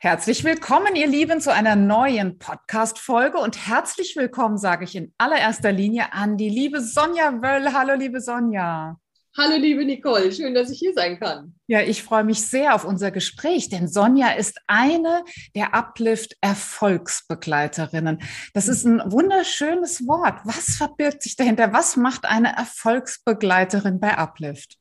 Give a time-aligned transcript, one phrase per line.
[0.00, 5.72] Herzlich willkommen, ihr Lieben, zu einer neuen Podcast-Folge und herzlich willkommen, sage ich in allererster
[5.72, 7.72] Linie an die liebe Sonja Wöll.
[7.72, 8.96] Hallo, liebe Sonja.
[9.36, 10.30] Hallo, liebe Nicole.
[10.30, 11.56] Schön, dass ich hier sein kann.
[11.66, 15.24] Ja, ich freue mich sehr auf unser Gespräch, denn Sonja ist eine
[15.56, 18.22] der Uplift-Erfolgsbegleiterinnen.
[18.52, 20.38] Das ist ein wunderschönes Wort.
[20.44, 21.72] Was verbirgt sich dahinter?
[21.72, 24.78] Was macht eine Erfolgsbegleiterin bei Uplift?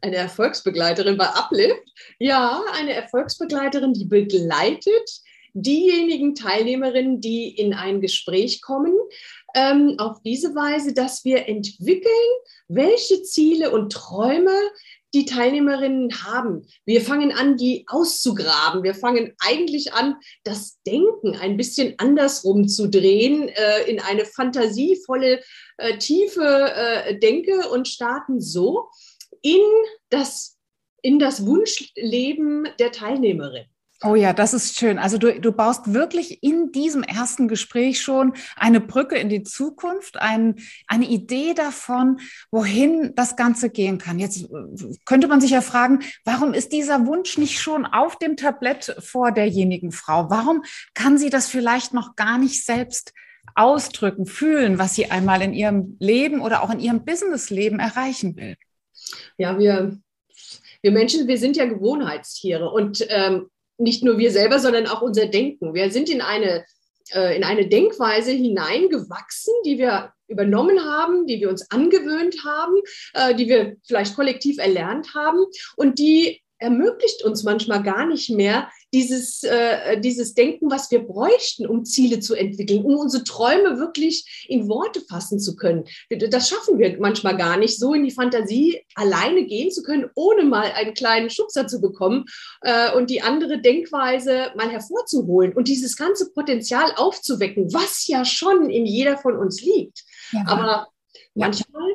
[0.00, 1.92] Eine Erfolgsbegleiterin bei Uplift.
[2.18, 5.20] Ja, eine Erfolgsbegleiterin, die begleitet
[5.52, 8.94] diejenigen Teilnehmerinnen, die in ein Gespräch kommen,
[9.54, 12.12] ähm, auf diese Weise, dass wir entwickeln,
[12.68, 14.56] welche Ziele und Träume
[15.12, 16.66] die Teilnehmerinnen haben.
[16.84, 18.84] Wir fangen an, die auszugraben.
[18.84, 25.42] Wir fangen eigentlich an, das Denken ein bisschen andersrum zu drehen, äh, in eine fantasievolle,
[25.78, 28.88] äh, tiefe äh, Denke und starten so,
[29.42, 29.60] in
[30.08, 30.58] das,
[31.02, 33.66] in das Wunschleben der Teilnehmerin.
[34.02, 34.98] Oh ja, das ist schön.
[34.98, 40.16] Also du, du baust wirklich in diesem ersten Gespräch schon eine Brücke in die Zukunft,
[40.16, 42.18] ein, eine Idee davon,
[42.50, 44.18] wohin das Ganze gehen kann.
[44.18, 44.48] Jetzt
[45.04, 49.32] könnte man sich ja fragen, warum ist dieser Wunsch nicht schon auf dem Tablett vor
[49.32, 50.30] derjenigen Frau?
[50.30, 50.62] Warum
[50.94, 53.12] kann sie das vielleicht noch gar nicht selbst
[53.54, 58.56] ausdrücken, fühlen, was sie einmal in ihrem Leben oder auch in ihrem Businessleben erreichen will?
[59.38, 59.98] Ja, wir,
[60.82, 63.48] wir Menschen, wir sind ja Gewohnheitstiere und ähm,
[63.78, 65.74] nicht nur wir selber, sondern auch unser Denken.
[65.74, 66.64] Wir sind in eine,
[67.12, 72.74] äh, in eine Denkweise hineingewachsen, die wir übernommen haben, die wir uns angewöhnt haben,
[73.14, 75.44] äh, die wir vielleicht kollektiv erlernt haben
[75.76, 81.66] und die ermöglicht uns manchmal gar nicht mehr, dieses, äh, dieses Denken, was wir bräuchten,
[81.66, 85.84] um Ziele zu entwickeln, um unsere Träume wirklich in Worte fassen zu können.
[86.10, 90.44] Das schaffen wir manchmal gar nicht, so in die Fantasie alleine gehen zu können, ohne
[90.44, 92.26] mal einen kleinen Schubser zu bekommen
[92.62, 98.70] äh, und die andere Denkweise mal hervorzuholen und dieses ganze Potenzial aufzuwecken, was ja schon
[98.70, 100.04] in jeder von uns liegt.
[100.32, 100.44] Ja.
[100.46, 100.88] Aber
[101.34, 101.90] manchmal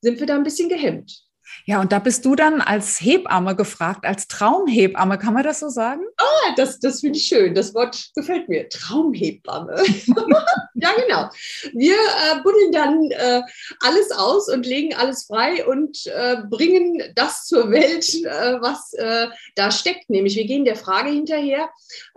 [0.00, 1.27] sind wir da ein bisschen gehemmt.
[1.64, 5.68] Ja, und da bist du dann als Hebamme gefragt, als Traumhebamme, kann man das so
[5.68, 6.02] sagen?
[6.16, 7.54] Ah, das, das finde ich schön.
[7.54, 8.68] Das Wort gefällt mir.
[8.68, 9.76] Traumhebamme.
[10.74, 11.28] ja, genau.
[11.74, 13.42] Wir äh, buddeln dann äh,
[13.80, 19.28] alles aus und legen alles frei und äh, bringen das zur Welt, äh, was äh,
[19.54, 20.10] da steckt.
[20.10, 21.68] Nämlich, wir gehen der Frage hinterher,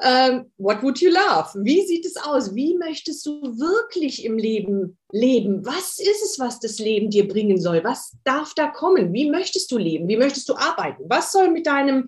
[0.01, 1.49] ähm, what would you love?
[1.55, 2.55] Wie sieht es aus?
[2.55, 5.65] Wie möchtest du wirklich im Leben leben?
[5.65, 7.83] Was ist es, was das Leben dir bringen soll?
[7.83, 9.13] Was darf da kommen?
[9.13, 10.07] Wie möchtest du leben?
[10.07, 11.03] Wie möchtest du arbeiten?
[11.07, 12.07] Was soll mit deinem,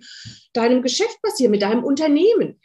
[0.52, 2.60] deinem Geschäft passieren, mit deinem Unternehmen?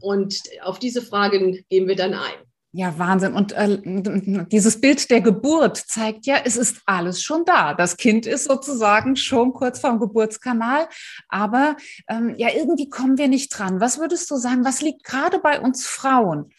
[0.00, 2.34] Und auf diese Fragen gehen wir dann ein.
[2.78, 3.32] Ja, Wahnsinn.
[3.32, 7.72] Und äh, dieses Bild der Geburt zeigt ja, es ist alles schon da.
[7.72, 10.86] Das Kind ist sozusagen schon kurz vorm Geburtskanal,
[11.30, 11.76] aber
[12.06, 13.80] ähm, ja, irgendwie kommen wir nicht dran.
[13.80, 16.50] Was würdest du sagen, was liegt gerade bei uns Frauen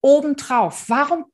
[0.00, 0.86] obendrauf?
[0.88, 1.26] Warum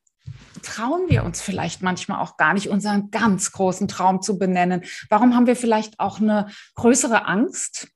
[0.66, 4.82] trauen wir uns vielleicht manchmal auch gar nicht, unseren ganz großen Traum zu benennen?
[5.08, 7.88] Warum haben wir vielleicht auch eine größere Angst?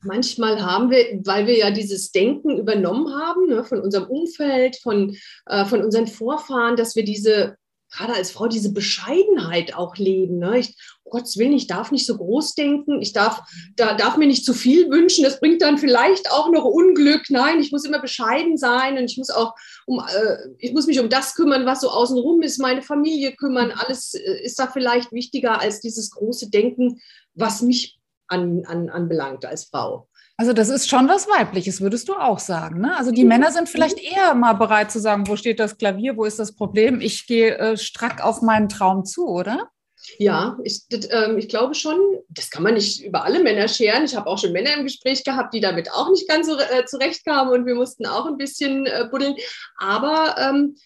[0.00, 5.16] Manchmal haben wir, weil wir ja dieses Denken übernommen haben ne, von unserem Umfeld, von,
[5.46, 7.56] äh, von unseren Vorfahren, dass wir diese,
[7.90, 10.38] gerade als Frau, diese Bescheidenheit auch leben.
[10.38, 10.58] Ne?
[10.58, 13.40] Ich, um Gottes Willen, ich darf nicht so groß denken, ich darf,
[13.76, 17.30] da, darf mir nicht zu viel wünschen, das bringt dann vielleicht auch noch Unglück.
[17.30, 19.54] Nein, ich muss immer bescheiden sein und ich muss auch
[19.86, 23.72] um, äh, ich muss mich um das kümmern, was so außenrum ist, meine Familie kümmern.
[23.72, 27.00] Alles äh, ist da vielleicht wichtiger als dieses große Denken,
[27.34, 30.08] was mich an, an, anbelangt als Frau.
[30.40, 32.80] Also das ist schon was Weibliches, würdest du auch sagen.
[32.80, 32.96] Ne?
[32.96, 33.28] Also die mhm.
[33.28, 36.54] Männer sind vielleicht eher mal bereit zu sagen, wo steht das Klavier, wo ist das
[36.54, 37.00] Problem?
[37.00, 39.68] Ich gehe äh, strack auf meinen Traum zu, oder?
[40.16, 44.04] Ja, ich, das, äh, ich glaube schon, das kann man nicht über alle Männer scheren.
[44.04, 46.84] Ich habe auch schon Männer im Gespräch gehabt, die damit auch nicht ganz so äh,
[46.86, 49.34] zurechtkamen und wir mussten auch ein bisschen äh, buddeln.
[49.76, 50.76] Aber ähm,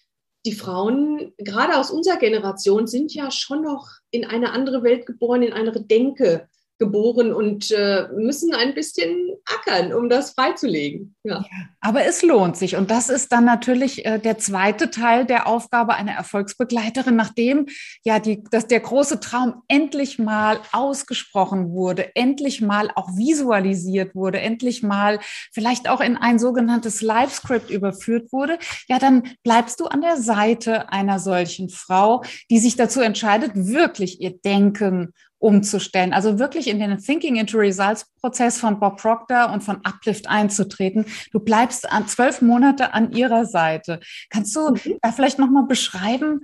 [0.46, 5.42] die Frauen, gerade aus unserer Generation, sind ja schon noch in eine andere Welt geboren,
[5.42, 6.48] in eine andere Denke
[6.82, 11.14] geboren und äh, müssen ein bisschen ackern, um das freizulegen.
[11.24, 11.44] Ja.
[11.80, 12.74] aber es lohnt sich.
[12.74, 17.66] Und das ist dann natürlich äh, der zweite Teil der Aufgabe einer Erfolgsbegleiterin, nachdem
[18.02, 24.40] ja die, dass der große Traum endlich mal ausgesprochen wurde, endlich mal auch visualisiert wurde,
[24.40, 25.20] endlich mal
[25.52, 28.58] vielleicht auch in ein sogenanntes Live-Script überführt wurde,
[28.88, 34.20] ja, dann bleibst du an der Seite einer solchen Frau, die sich dazu entscheidet, wirklich
[34.20, 35.12] ihr Denken
[35.42, 36.12] umzustellen.
[36.12, 41.06] Also wirklich in den Thinking into Results Prozess von Bob Proctor und von Uplift einzutreten.
[41.32, 44.00] Du bleibst an zwölf Monate an ihrer Seite.
[44.30, 44.98] Kannst du mhm.
[45.02, 46.42] da vielleicht nochmal beschreiben,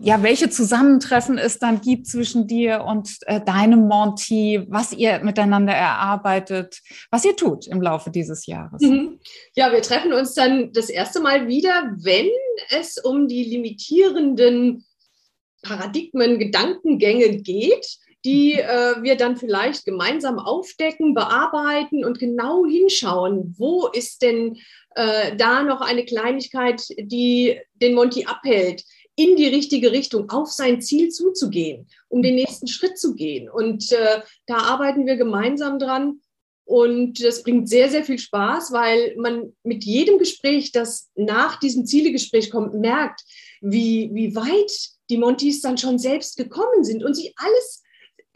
[0.00, 5.74] ja, welche Zusammentreffen es dann gibt zwischen dir und äh, deinem Monty, was ihr miteinander
[5.74, 6.80] erarbeitet,
[7.10, 8.80] was ihr tut im Laufe dieses Jahres.
[8.80, 9.18] Mhm.
[9.54, 12.30] Ja, wir treffen uns dann das erste Mal wieder, wenn
[12.70, 14.86] es um die limitierenden
[15.62, 17.98] Paradigmen, Gedankengänge geht,
[18.28, 24.58] die äh, wir dann vielleicht gemeinsam aufdecken, bearbeiten und genau hinschauen, wo ist denn
[24.94, 28.84] äh, da noch eine Kleinigkeit, die den Monty abhält
[29.16, 33.48] in die richtige Richtung, auf sein Ziel zuzugehen, um den nächsten Schritt zu gehen.
[33.48, 36.20] Und äh, da arbeiten wir gemeinsam dran.
[36.66, 41.86] Und das bringt sehr, sehr viel Spaß, weil man mit jedem Gespräch, das nach diesem
[41.86, 43.22] Zielegespräch kommt, merkt,
[43.62, 44.70] wie, wie weit
[45.08, 47.82] die Montys dann schon selbst gekommen sind und sie alles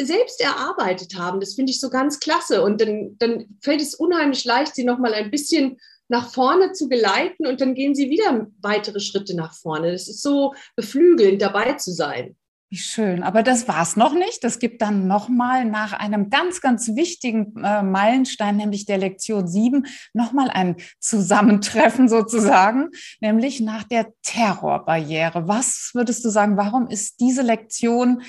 [0.05, 1.41] selbst erarbeitet haben.
[1.41, 2.63] Das finde ich so ganz klasse.
[2.63, 5.79] Und dann, dann fällt es unheimlich leicht, sie nochmal ein bisschen
[6.09, 9.93] nach vorne zu geleiten und dann gehen sie wieder weitere Schritte nach vorne.
[9.93, 12.37] Das ist so beflügelnd, dabei zu sein.
[12.73, 13.23] Wie schön.
[13.23, 14.43] Aber das war es noch nicht.
[14.45, 19.87] Das gibt dann nochmal nach einem ganz, ganz wichtigen äh, Meilenstein, nämlich der Lektion 7,
[20.15, 22.89] nochmal ein Zusammentreffen sozusagen,
[23.21, 25.49] nämlich nach der Terrorbarriere.
[25.49, 28.23] Was würdest du sagen, warum ist diese Lektion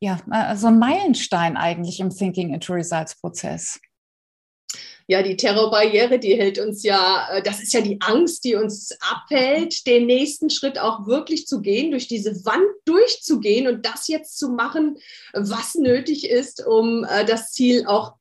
[0.00, 3.80] ja äh, so ein Meilenstein eigentlich im Thinking into Results Prozess?
[5.08, 8.96] ja, die Terrorbarriere, die hält uns ja, äh, das ist ja die Angst, die uns
[9.00, 14.38] abhält, den nächsten Schritt auch wirklich zu gehen, durch diese Wand durchzugehen und das jetzt
[14.38, 14.96] zu machen,
[15.32, 18.14] was nötig ist, um äh, das Ziel auch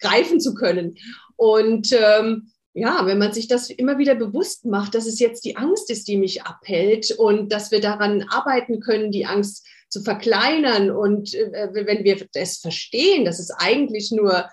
[0.00, 0.96] greifen zu können.
[1.36, 5.56] Und ähm, ja, wenn man sich das immer wieder bewusst macht, dass es jetzt die
[5.56, 10.90] Angst ist, die mich abhält und dass wir daran arbeiten können, die Angst zu verkleinern.
[10.90, 14.48] Und äh, wenn wir das verstehen, dass es eigentlich nur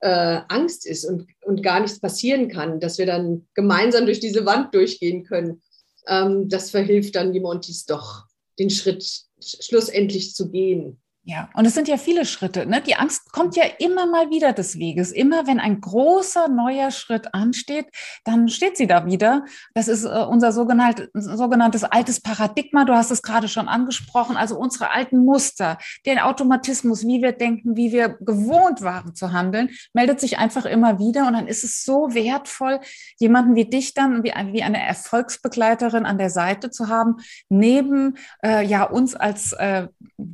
[0.00, 4.46] äh, Angst ist und, und gar nichts passieren kann, dass wir dann gemeinsam durch diese
[4.46, 5.62] Wand durchgehen können,
[6.06, 8.24] ähm, das verhilft dann die Montys doch,
[8.58, 9.04] den Schritt
[9.40, 11.01] schlussendlich zu gehen.
[11.24, 12.66] Ja, und es sind ja viele Schritte.
[12.66, 12.80] Ne?
[12.80, 15.12] Die Angst kommt ja immer mal wieder des Weges.
[15.12, 17.86] Immer wenn ein großer neuer Schritt ansteht,
[18.24, 19.44] dann steht sie da wieder.
[19.72, 22.84] Das ist äh, unser sogenanntes, sogenanntes altes Paradigma.
[22.84, 24.36] Du hast es gerade schon angesprochen.
[24.36, 29.70] Also unsere alten Muster, den Automatismus, wie wir denken, wie wir gewohnt waren zu handeln,
[29.92, 31.28] meldet sich einfach immer wieder.
[31.28, 32.80] Und dann ist es so wertvoll,
[33.20, 37.18] jemanden wie dich dann, wie, wie eine Erfolgsbegleiterin an der Seite zu haben,
[37.48, 39.86] neben äh, ja uns als, äh,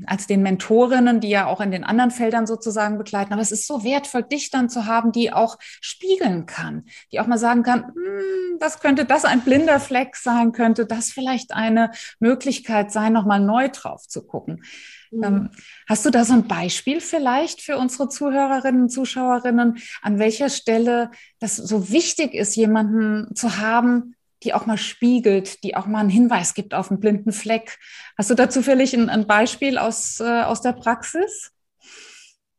[0.06, 3.32] als den Mentor Mentorinnen, die ja auch in den anderen Feldern sozusagen begleiten.
[3.32, 7.26] Aber es ist so wertvoll, dich dann zu haben, die auch spiegeln kann, die auch
[7.26, 11.90] mal sagen kann, hm, das könnte das ein blinder Fleck sein, könnte das vielleicht eine
[12.20, 14.62] Möglichkeit sein, nochmal neu drauf zu gucken.
[15.10, 15.24] Mhm.
[15.24, 15.50] Ähm,
[15.88, 21.10] hast du da so ein Beispiel vielleicht für unsere Zuhörerinnen und Zuschauerinnen, an welcher Stelle
[21.40, 26.10] das so wichtig ist, jemanden zu haben, die auch mal spiegelt, die auch mal einen
[26.10, 27.78] Hinweis gibt auf einen blinden Fleck.
[28.16, 31.52] Hast du da zufällig ein, ein Beispiel aus, äh, aus der Praxis?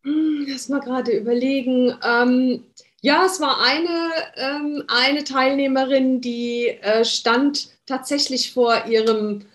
[0.03, 1.95] Hm, lass mal gerade überlegen.
[2.03, 2.63] Ähm,
[3.01, 9.45] ja, es war eine, ähm, eine Teilnehmerin, die äh, stand tatsächlich vor ihrem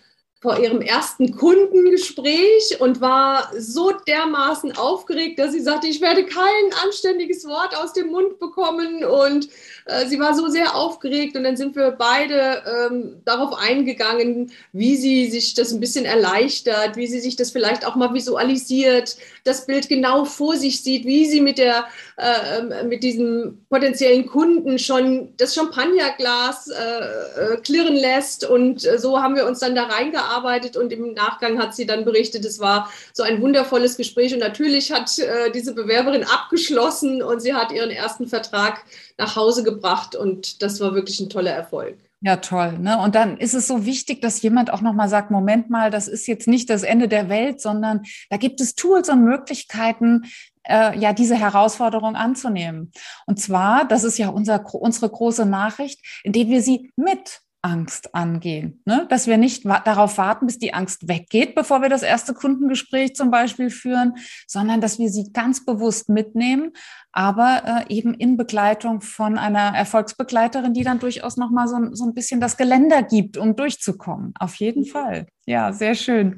[0.44, 6.44] vor ihrem ersten Kundengespräch und war so dermaßen aufgeregt, dass sie sagte, ich werde kein
[6.84, 9.06] anständiges Wort aus dem Mund bekommen.
[9.06, 9.48] Und
[9.86, 11.34] äh, sie war so sehr aufgeregt.
[11.34, 16.96] Und dann sind wir beide ähm, darauf eingegangen, wie sie sich das ein bisschen erleichtert,
[16.96, 21.24] wie sie sich das vielleicht auch mal visualisiert, das Bild genau vor sich sieht, wie
[21.24, 27.96] sie mit der äh, ähm, mit diesem potenziellen Kunden schon das Champagnerglas äh, äh klirren
[27.96, 28.48] lässt.
[28.48, 30.76] Und äh, so haben wir uns dann da reingearbeitet.
[30.76, 34.32] Und im Nachgang hat sie dann berichtet, es war so ein wundervolles Gespräch.
[34.32, 37.20] Und natürlich hat äh, diese Bewerberin abgeschlossen.
[37.20, 38.84] Und sie hat ihren ersten Vertrag
[39.18, 40.14] nach Hause gebracht.
[40.14, 41.96] Und das war wirklich ein toller Erfolg.
[42.24, 42.78] Ja, toll.
[42.78, 42.98] Ne?
[42.98, 46.26] Und dann ist es so wichtig, dass jemand auch nochmal sagt, Moment mal, das ist
[46.26, 48.00] jetzt nicht das Ende der Welt, sondern
[48.30, 50.22] da gibt es Tools und Möglichkeiten,
[50.62, 52.92] äh, ja, diese Herausforderung anzunehmen.
[53.26, 58.82] Und zwar, das ist ja unser, unsere große Nachricht, indem wir sie mit Angst angehen.
[58.84, 59.06] Ne?
[59.08, 63.16] Dass wir nicht wa darauf warten, bis die Angst weggeht, bevor wir das erste Kundengespräch
[63.16, 64.14] zum Beispiel führen,
[64.46, 66.72] sondern dass wir sie ganz bewusst mitnehmen,
[67.10, 72.12] aber äh, eben in Begleitung von einer Erfolgsbegleiterin, die dann durchaus nochmal so, so ein
[72.12, 74.34] bisschen das Geländer gibt, um durchzukommen.
[74.38, 74.88] Auf jeden mhm.
[74.88, 75.26] Fall.
[75.46, 76.36] Ja, sehr schön.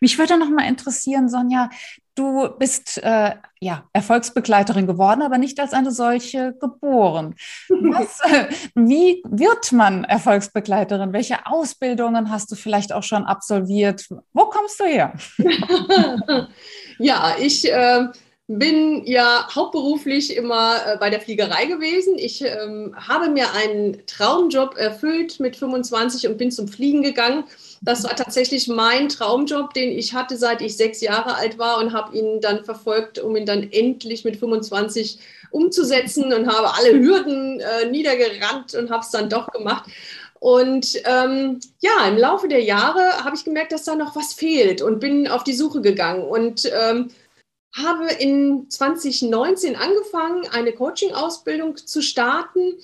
[0.00, 1.68] Mich würde noch mal interessieren, Sonja,
[2.14, 7.34] Du bist äh, ja Erfolgsbegleiterin geworden, aber nicht als eine solche geboren.
[7.68, 11.14] Was, äh, wie wird man Erfolgsbegleiterin?
[11.14, 14.06] Welche Ausbildungen hast du vielleicht auch schon absolviert?
[14.34, 15.14] Wo kommst du her?
[16.98, 18.08] ja, ich äh,
[18.46, 22.18] bin ja hauptberuflich immer äh, bei der Fliegerei gewesen.
[22.18, 27.44] Ich ähm, habe mir einen Traumjob erfüllt mit 25 und bin zum Fliegen gegangen
[27.84, 31.92] Das war tatsächlich mein Traumjob, den ich hatte, seit ich sechs Jahre alt war und
[31.92, 35.18] habe ihn dann verfolgt, um ihn dann endlich mit 25
[35.50, 39.90] umzusetzen und habe alle Hürden äh, niedergerannt und habe es dann doch gemacht.
[40.38, 44.80] Und ähm, ja, im Laufe der Jahre habe ich gemerkt, dass da noch was fehlt
[44.80, 47.10] und bin auf die Suche gegangen und ähm,
[47.76, 52.74] habe in 2019 angefangen, eine Coaching-Ausbildung zu starten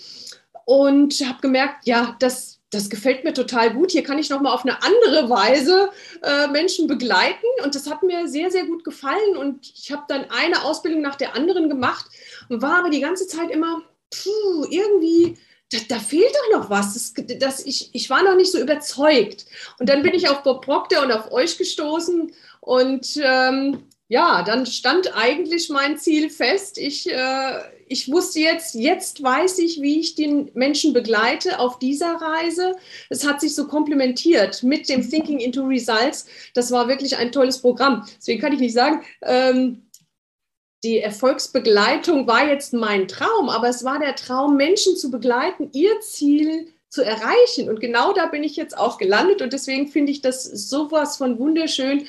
[0.65, 3.93] und habe gemerkt, ja, das das gefällt mir total gut.
[3.93, 5.91] Hier kann ich nochmal auf eine andere Weise
[6.23, 7.47] äh, Menschen begleiten.
[7.65, 9.37] Und das hat mir sehr, sehr gut gefallen.
[9.39, 12.07] Und ich habe dann eine Ausbildung nach der anderen gemacht
[12.49, 15.39] und war aber die ganze Zeit immer, puh, irgendwie,
[15.73, 16.95] da, da fehlt doch noch was.
[16.95, 19.47] Das, das, ich, ich war noch nicht so überzeugt.
[19.79, 22.33] Und dann bin ich auf Bob Proctor und auf euch gestoßen.
[22.61, 26.77] Und ähm, ja, dann stand eigentlich mein Ziel fest.
[26.77, 32.15] Ich, äh, ich wusste jetzt, jetzt weiß ich, wie ich den Menschen begleite auf dieser
[32.15, 32.77] Reise.
[33.11, 36.27] Es hat sich so komplementiert mit dem Thinking into Results.
[36.55, 38.07] Das war wirklich ein tolles Programm.
[38.17, 39.83] Deswegen kann ich nicht sagen, ähm,
[40.85, 46.01] die Erfolgsbegleitung war jetzt mein Traum, aber es war der Traum, Menschen zu begleiten, ihr
[46.01, 47.69] Ziel zu erreichen.
[47.69, 49.43] Und genau da bin ich jetzt auch gelandet.
[49.43, 52.07] Und deswegen finde ich das sowas von wunderschön,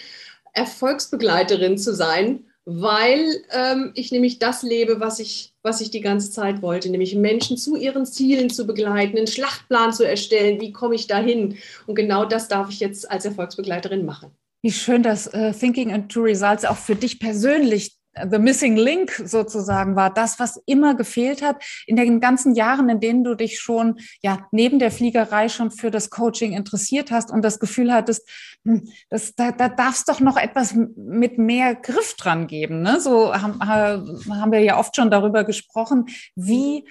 [0.54, 6.32] Erfolgsbegleiterin zu sein weil ähm, ich nämlich das lebe, was ich, was ich die ganze
[6.32, 10.96] Zeit wollte, nämlich Menschen zu ihren Zielen zu begleiten, einen Schlachtplan zu erstellen, wie komme
[10.96, 11.58] ich dahin.
[11.86, 14.32] Und genau das darf ich jetzt als Erfolgsbegleiterin machen.
[14.62, 17.99] Wie schön, dass äh, Thinking into Results auch für dich persönlich
[18.30, 23.00] the missing link sozusagen war, das, was immer gefehlt hat in den ganzen Jahren, in
[23.00, 27.44] denen du dich schon ja neben der Fliegerei schon für das Coaching interessiert hast und
[27.44, 28.30] das Gefühl hattest,
[28.66, 32.82] hm, das, da, da darf doch noch etwas mit mehr Griff dran geben.
[32.82, 33.00] Ne?
[33.00, 36.86] So haben, haben wir ja oft schon darüber gesprochen, wie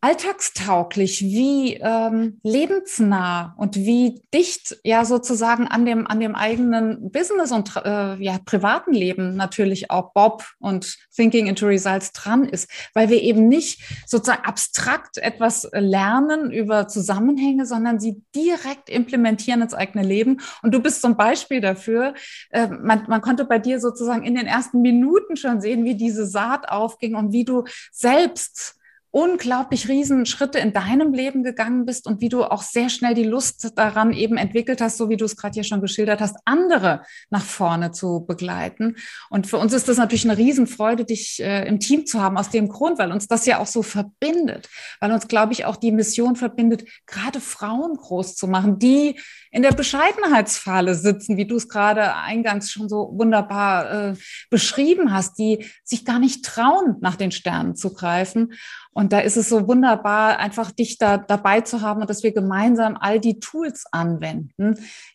[0.00, 7.50] alltagstauglich, wie ähm, lebensnah und wie dicht ja sozusagen an dem, an dem eigenen Business
[7.52, 13.08] und äh, ja, privaten Leben natürlich auch Bob und Thinking into Results dran ist, weil
[13.08, 20.04] wir eben nicht sozusagen abstrakt etwas lernen über Zusammenhänge, sondern sie direkt implementieren ins eigene
[20.04, 20.40] Leben.
[20.62, 22.14] Und du bist zum Beispiel dafür,
[22.50, 26.26] äh, man, man konnte bei dir sozusagen in den ersten Minuten schon sehen, wie diese
[26.26, 28.77] Saat aufging und wie du selbst
[29.10, 33.24] unglaublich riesen Schritte in deinem Leben gegangen bist und wie du auch sehr schnell die
[33.24, 37.02] Lust daran eben entwickelt hast, so wie du es gerade hier schon geschildert hast, andere
[37.30, 38.96] nach vorne zu begleiten.
[39.30, 42.50] Und für uns ist das natürlich eine Riesenfreude, dich äh, im Team zu haben, aus
[42.50, 44.68] dem Grund, weil uns das ja auch so verbindet,
[45.00, 49.18] weil uns, glaube ich, auch die Mission verbindet, gerade Frauen groß zu machen, die
[49.50, 54.14] in der Bescheidenheitsfalle sitzen, wie du es gerade eingangs schon so wunderbar äh,
[54.50, 58.52] beschrieben hast, die sich gar nicht trauen, nach den Sternen zu greifen.
[58.98, 62.32] Und da ist es so wunderbar, einfach dich da dabei zu haben und dass wir
[62.32, 64.74] gemeinsam all die Tools anwenden,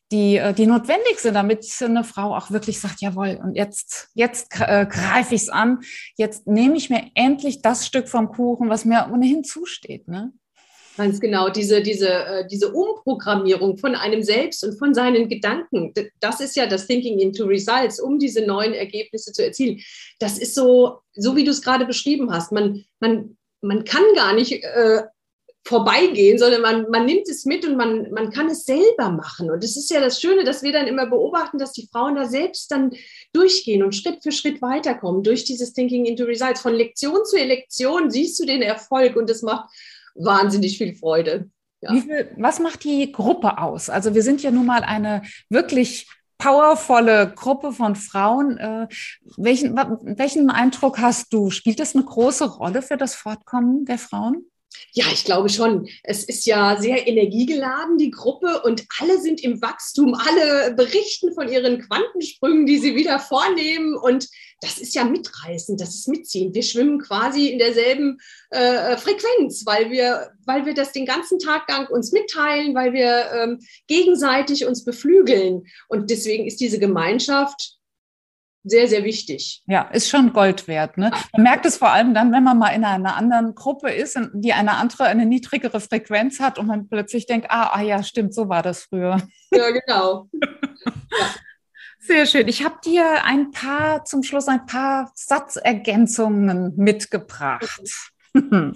[0.09, 4.53] die, äh, die notwendig sind, damit eine Frau auch wirklich sagt, jawohl, und jetzt, jetzt
[4.61, 5.81] äh, greife ich es an,
[6.15, 10.07] jetzt nehme ich mir endlich das Stück vom Kuchen, was mir ohnehin zusteht.
[10.07, 10.31] Ne?
[10.95, 16.39] Ganz genau, diese, diese, äh, diese Umprogrammierung von einem selbst und von seinen Gedanken, das
[16.39, 19.81] ist ja das Thinking into Results, um diese neuen Ergebnisse zu erzielen.
[20.19, 22.53] Das ist so, so wie du es gerade beschrieben hast.
[22.53, 25.03] Man, man man kann gar nicht äh,
[25.65, 29.49] vorbeigehen, sondern man, man nimmt es mit und man, man kann es selber machen.
[29.49, 32.25] Und es ist ja das Schöne, dass wir dann immer beobachten, dass die Frauen da
[32.25, 32.91] selbst dann
[33.31, 36.61] durchgehen und Schritt für Schritt weiterkommen durch dieses Thinking into Results.
[36.61, 39.69] Von Lektion zu Lektion siehst du den Erfolg und das macht
[40.15, 41.49] wahnsinnig viel Freude.
[41.81, 41.93] Ja.
[41.93, 43.89] Viel, was macht die Gruppe aus?
[43.89, 46.07] Also wir sind ja nun mal eine wirklich
[46.43, 48.57] powervolle Gruppe von Frauen.
[48.57, 48.87] Äh,
[49.37, 51.49] welchen, welchen Eindruck hast du?
[51.49, 54.45] Spielt das eine große Rolle für das Fortkommen der Frauen?
[54.93, 55.87] Ja, ich glaube schon.
[56.03, 60.13] Es ist ja sehr energiegeladen, die Gruppe, und alle sind im Wachstum.
[60.13, 63.95] Alle berichten von ihren Quantensprüngen, die sie wieder vornehmen.
[63.95, 64.27] Und
[64.61, 66.53] das ist ja mitreißend, das ist mitziehen.
[66.53, 68.19] Wir schwimmen quasi in derselben
[68.51, 73.31] äh, Frequenz, weil wir, weil wir das den ganzen Tag lang uns mitteilen, weil wir
[73.33, 75.63] ähm, gegenseitig uns beflügeln.
[75.89, 77.77] Und deswegen ist diese Gemeinschaft
[78.63, 79.61] sehr, sehr wichtig.
[79.67, 80.97] Ja, ist schon Gold wert.
[80.97, 81.11] Ne?
[81.33, 84.53] Man merkt es vor allem dann, wenn man mal in einer anderen Gruppe ist, die
[84.53, 88.49] eine andere, eine niedrigere Frequenz hat und man plötzlich denkt, ah, ah ja, stimmt, so
[88.49, 89.21] war das früher.
[89.51, 90.29] Ja, genau.
[90.33, 90.47] ja.
[92.05, 92.49] Sehr schön.
[92.49, 97.81] Ich habe dir ein paar, zum Schluss ein paar Satzergänzungen mitgebracht.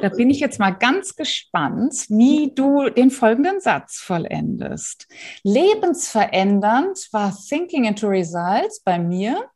[0.00, 5.06] Da bin ich jetzt mal ganz gespannt, wie du den folgenden Satz vollendest.
[5.42, 9.48] Lebensverändernd war Thinking into Results bei mir.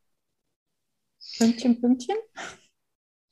[1.36, 2.16] Pünktchen, Pünktchen.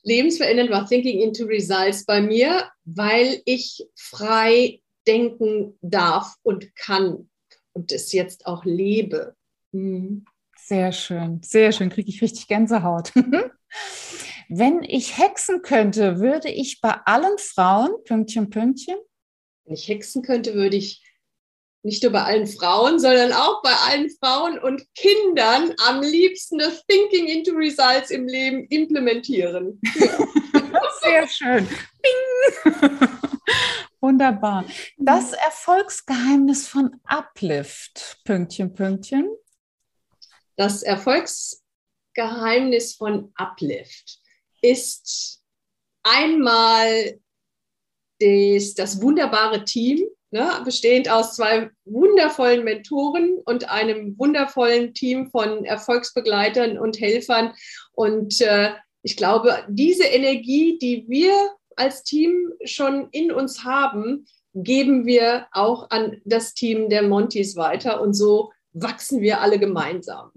[0.03, 7.29] Lebensverändernd war Thinking into Results bei mir, weil ich frei denken darf und kann
[7.73, 9.35] und es jetzt auch lebe.
[9.71, 10.25] Mhm.
[10.57, 13.11] Sehr schön, sehr schön, kriege ich richtig Gänsehaut.
[14.51, 18.97] Wenn ich hexen könnte, würde ich bei allen Frauen, Pünktchen, Pünktchen.
[19.65, 21.05] Wenn ich hexen könnte, würde ich
[21.83, 26.83] nicht nur bei allen Frauen, sondern auch bei allen Frauen und Kindern am liebsten das
[26.87, 29.79] Thinking into Results im Leben implementieren.
[31.01, 31.67] Sehr schön.
[32.01, 32.11] Bing.
[34.01, 34.65] Wunderbar.
[34.97, 38.17] Das Erfolgsgeheimnis von Uplift.
[38.25, 39.29] Pünktchen, Pünktchen.
[40.55, 44.18] Das Erfolgsgeheimnis von Uplift
[44.61, 45.41] ist
[46.03, 47.19] einmal
[48.19, 55.65] das, das wunderbare Team, ne, bestehend aus zwei wundervollen Mentoren und einem wundervollen Team von
[55.65, 57.53] Erfolgsbegleitern und Helfern.
[57.93, 61.33] Und äh, ich glaube, diese Energie, die wir
[61.75, 68.01] als Team schon in uns haben, geben wir auch an das Team der Montys weiter
[68.01, 70.31] und so wachsen wir alle gemeinsam.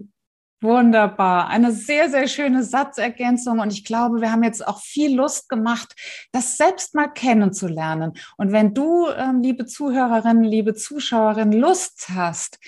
[0.63, 1.49] Wunderbar.
[1.49, 3.59] Eine sehr, sehr schöne Satzergänzung.
[3.59, 5.93] Und ich glaube, wir haben jetzt auch viel Lust gemacht,
[6.31, 8.13] das selbst mal kennenzulernen.
[8.37, 12.59] Und wenn du, ähm, liebe Zuhörerinnen, liebe Zuschauerinnen, Lust hast,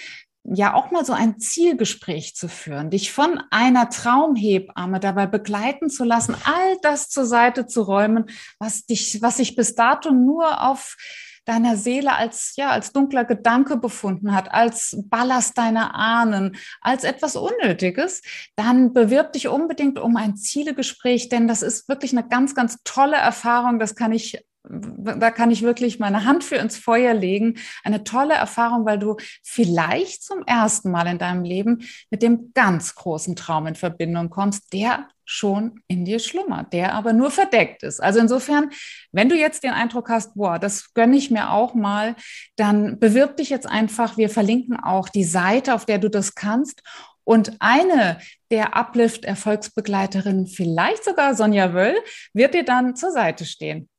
[0.43, 6.03] ja auch mal so ein Zielgespräch zu führen, dich von einer Traumhebamme dabei begleiten zu
[6.03, 8.25] lassen, all das zur Seite zu räumen,
[8.59, 10.97] was dich, was sich bis dato nur auf
[11.45, 17.35] deiner Seele als, ja, als dunkler Gedanke befunden hat, als Ballast deiner Ahnen, als etwas
[17.35, 18.21] Unnötiges,
[18.55, 23.17] dann bewirb dich unbedingt um ein Zielegespräch, denn das ist wirklich eine ganz, ganz tolle
[23.17, 23.79] Erfahrung.
[23.79, 27.59] Das kann ich da kann ich wirklich meine Hand für ins Feuer legen.
[27.83, 32.95] Eine tolle Erfahrung, weil du vielleicht zum ersten Mal in deinem Leben mit dem ganz
[32.95, 38.01] großen Traum in Verbindung kommst, der schon in dir schlummert, der aber nur verdeckt ist.
[38.01, 38.71] Also insofern,
[39.11, 42.15] wenn du jetzt den Eindruck hast, boah, das gönne ich mir auch mal,
[42.55, 44.17] dann bewirb dich jetzt einfach.
[44.17, 46.81] Wir verlinken auch die Seite, auf der du das kannst.
[47.23, 48.19] Und eine
[48.51, 51.95] der Uplift-Erfolgsbegleiterinnen, vielleicht sogar Sonja Wöll,
[52.33, 53.89] wird dir dann zur Seite stehen.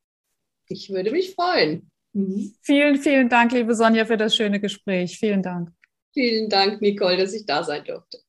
[0.69, 1.91] Ich würde mich freuen.
[2.13, 2.55] Mhm.
[2.61, 5.19] Vielen, vielen Dank, liebe Sonja, für das schöne Gespräch.
[5.19, 5.71] Vielen Dank.
[6.13, 8.19] Vielen Dank, Nicole, dass ich da sein durfte.